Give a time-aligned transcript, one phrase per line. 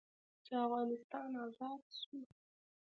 [0.45, 2.15] چې افغانستان ازاد سو.